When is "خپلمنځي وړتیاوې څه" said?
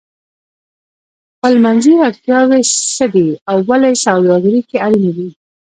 1.35-3.05